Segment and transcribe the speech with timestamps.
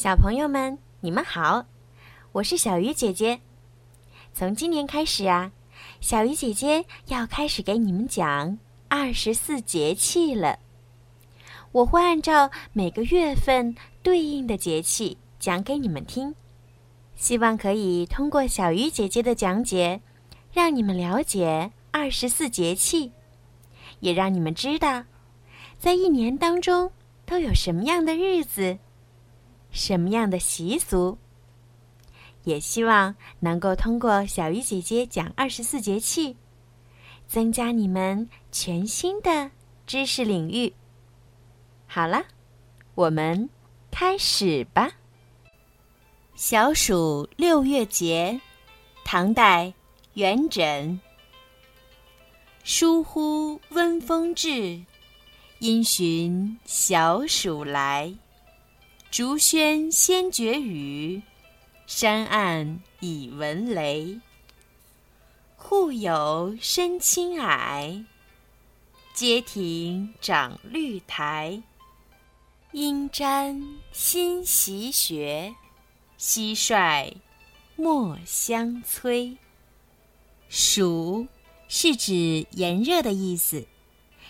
[0.00, 1.62] 小朋友们，你们好，
[2.32, 3.38] 我是小鱼姐姐。
[4.32, 5.52] 从今年开始啊，
[6.00, 8.58] 小鱼姐姐要开始给你们讲
[8.88, 10.58] 二十四节气了。
[11.72, 16.34] 我会按照每个月份对应的节气讲给你们听，
[17.14, 20.00] 希望可以通过小鱼姐姐的讲解，
[20.50, 23.12] 让你们了解二十四节气，
[23.98, 25.04] 也让你们知道，
[25.78, 26.90] 在一年当中
[27.26, 28.78] 都有什么样的日子。
[29.70, 31.16] 什么样的习俗？
[32.44, 36.36] 也希望能够通过小鱼姐姐讲二十四节气，
[37.26, 39.50] 增加你们全新的
[39.86, 40.72] 知识领域。
[41.86, 42.24] 好了，
[42.94, 43.50] 我们
[43.90, 44.90] 开始吧。
[46.34, 48.40] 小暑六月节，
[49.04, 49.74] 唐代
[50.14, 50.98] 元稹。
[52.64, 54.82] 疏忽温风至，
[55.58, 58.14] 因循小暑来。
[59.10, 61.20] 竹喧先觉雨，
[61.84, 64.20] 山岸已闻雷。
[65.56, 68.04] 户有深青霭，
[69.12, 71.60] 阶庭长绿苔。
[72.70, 75.56] 阴沾新习学，
[76.16, 77.12] 蟋蟀
[77.74, 79.36] 莫相催。
[80.48, 81.26] 暑
[81.66, 83.66] 是指炎热的意思，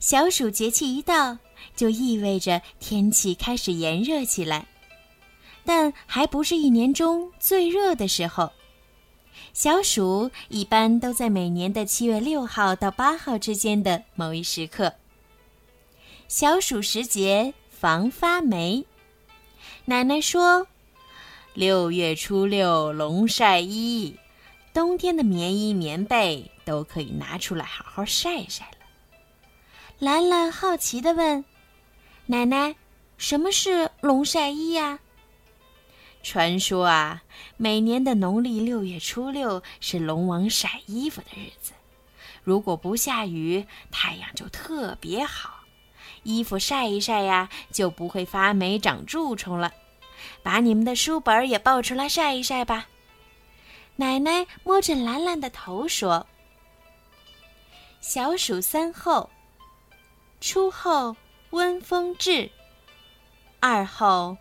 [0.00, 1.36] 小暑节气一到。
[1.74, 4.66] 就意味着天气开始炎热起来，
[5.64, 8.52] 但还不是一年中最热的时候。
[9.54, 14.94] 小暑一般都在每年的七月六号到八号之间的某一时刻。
[16.28, 18.84] 小暑时节防发霉。
[19.84, 20.66] 奶奶说
[21.54, 24.16] ：“六月初六龙晒衣，
[24.72, 28.78] 冬天的棉衣棉被都可以拿出来好好晒晒了。”
[29.98, 31.44] 兰兰好奇地问。
[32.26, 32.74] 奶奶，
[33.18, 34.98] 什么是龙晒衣呀？
[36.22, 37.22] 传说啊，
[37.56, 41.72] 每年的农历六月初六是龙王晒衣服的日子。
[42.44, 45.64] 如果不下雨，太阳就特别好，
[46.22, 49.72] 衣服晒一晒呀，就不会发霉长蛀虫了。
[50.44, 52.86] 把你们的书本也抱出来晒一晒吧。
[53.96, 56.24] 奶奶摸着兰兰的头说
[58.00, 59.28] ：“小暑三后，
[60.40, 61.14] 初后。”
[61.52, 62.50] 温风至，
[63.60, 64.38] 二后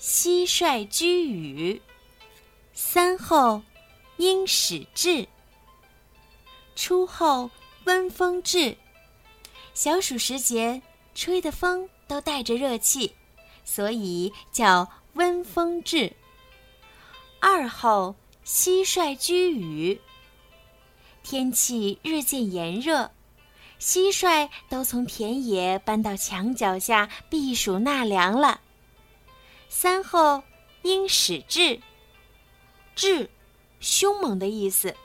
[0.00, 1.82] 蟋蟀居雨，
[2.72, 3.62] 三后
[4.16, 5.28] 鹰始至。
[6.74, 7.50] 初后
[7.84, 8.78] 温风至，
[9.74, 10.80] 小暑时节
[11.14, 13.14] 吹的风都带着热气，
[13.62, 16.16] 所以叫温风至。
[17.40, 20.00] 二后蟋蟀居雨，
[21.22, 23.10] 天气日渐炎热。
[23.84, 28.62] 蟋蟀都从田野搬到墙角下避暑纳凉了。
[29.68, 30.42] 三后
[30.80, 31.78] 鹰始至，
[32.96, 33.28] 至，
[33.80, 34.96] 凶猛的意思。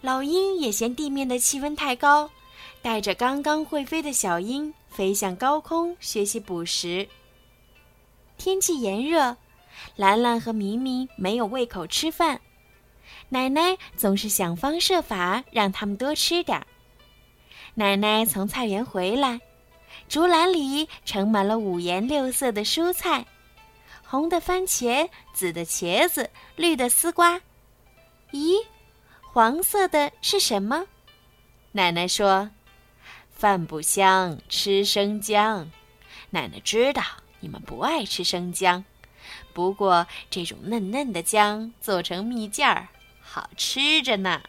[0.00, 2.30] 老鹰也嫌地面的气温太高，
[2.82, 7.08] 带着刚刚会飞的小鹰飞向高空学习捕食。
[8.36, 9.36] 天气炎热，
[9.96, 12.40] 兰兰和明明没有胃口吃饭，
[13.30, 16.64] 奶奶总是想方设法让他们多吃点儿。
[17.78, 19.40] 奶奶从菜园回来，
[20.08, 23.24] 竹篮里盛满了五颜六色的蔬菜：
[24.04, 27.40] 红的番茄，紫的茄子，绿的丝瓜。
[28.32, 28.56] 咦，
[29.22, 30.86] 黄色的是什么？
[31.70, 32.50] 奶奶说
[33.30, 35.70] ：“饭不香，吃生姜。”
[36.30, 37.00] 奶奶知道
[37.38, 38.84] 你们不爱吃生姜，
[39.52, 42.88] 不过这种嫩嫩的姜做成蜜饯儿，
[43.20, 44.42] 好吃着呢。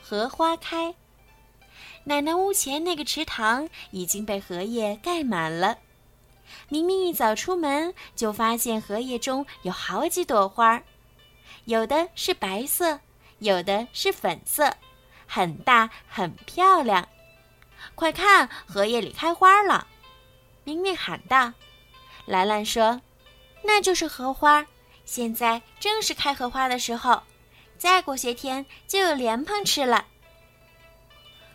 [0.00, 0.94] 荷花开。
[2.08, 5.76] 奶奶屋前那个池塘已经被荷叶盖满了。
[6.70, 10.82] 明明一早出门就发现荷叶中有好几朵花儿，
[11.66, 13.00] 有的是白色，
[13.40, 14.74] 有的是粉色，
[15.26, 17.06] 很大很漂亮。
[17.94, 19.86] 快看，荷叶里开花了！
[20.64, 21.52] 明明喊道。
[22.24, 23.02] 兰兰说
[23.62, 24.66] ：“那就是荷花，
[25.04, 27.22] 现在正是开荷花的时候，
[27.76, 30.06] 再过些天就有莲蓬吃了。”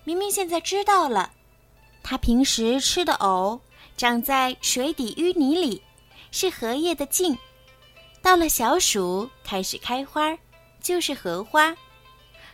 [0.05, 1.31] 明明现在知道了，
[2.03, 3.59] 他平时吃的藕
[3.95, 5.81] 长在水底淤泥里，
[6.31, 7.37] 是荷叶的茎。
[8.21, 10.37] 到了小暑开始开花，
[10.81, 11.75] 就是荷花。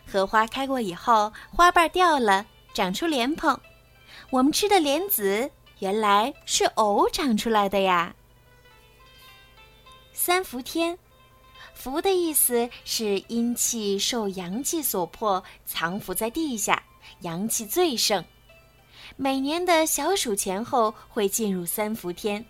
[0.06, 3.58] 荷花开过以后，花瓣掉了，长出莲蓬。
[4.30, 5.50] 我们吃的莲子
[5.80, 8.14] 原来是藕长出来的呀。
[10.12, 10.98] 三伏天，
[11.74, 16.82] 伏的意思是阴气受阳气所迫，藏伏在地下。
[17.20, 18.24] 阳气最盛，
[19.16, 22.44] 每年的小暑前后会进入三伏天，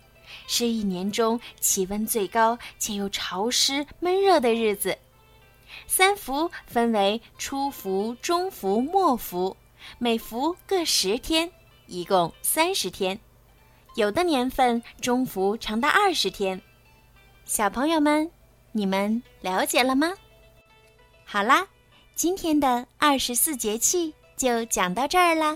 [0.47, 4.97] 是一年中气温最高且又潮湿闷热的日子。
[5.87, 9.55] 三伏分为初伏、中伏、末伏，
[9.97, 11.51] 每伏各十天，
[11.87, 13.19] 一共三十天。
[13.95, 16.61] 有的年份中伏长达二十天。
[17.45, 18.29] 小朋友们，
[18.71, 20.13] 你们了解了吗？
[21.25, 21.67] 好啦，
[22.15, 25.55] 今天的二十四节气就讲到这儿啦。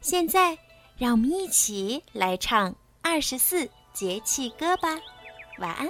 [0.00, 0.58] 现在，
[0.96, 4.88] 让我们一起来唱二十四节气歌吧。
[5.58, 5.88] 晚安。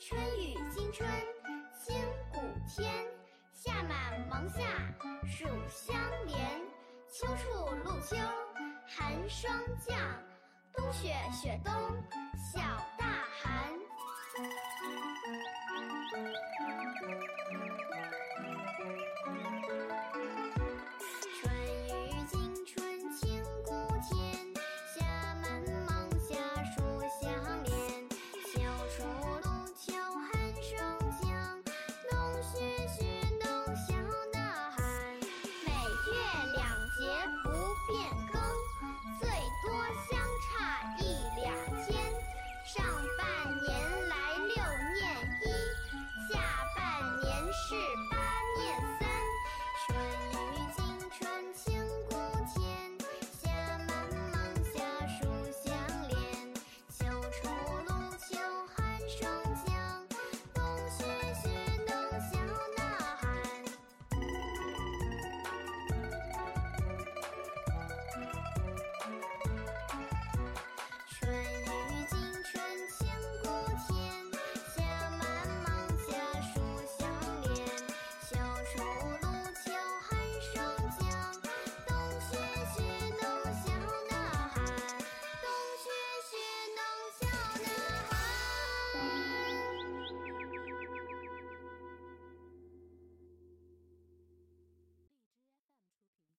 [0.00, 1.06] 春雨惊春
[1.84, 1.94] 清
[2.32, 2.90] 谷天，
[3.52, 4.62] 夏满芒夏
[5.28, 5.94] 暑相
[6.24, 6.38] 连。
[7.12, 7.50] 秋处
[7.84, 8.16] 露秋
[8.86, 9.52] 寒霜
[9.86, 9.98] 降，
[10.72, 11.74] 冬雪雪冬
[12.54, 12.58] 小
[12.98, 13.04] 大
[13.42, 13.75] 寒。